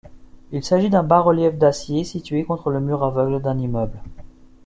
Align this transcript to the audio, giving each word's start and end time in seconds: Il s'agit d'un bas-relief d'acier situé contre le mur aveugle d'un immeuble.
Il 0.51 0.63
s'agit 0.63 0.89
d'un 0.89 1.03
bas-relief 1.03 1.59
d'acier 1.59 2.03
situé 2.03 2.43
contre 2.43 2.71
le 2.71 2.79
mur 2.81 3.03
aveugle 3.03 3.39
d'un 3.39 3.59
immeuble. 3.59 4.01